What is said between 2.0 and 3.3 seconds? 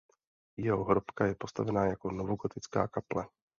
novogotická kaple.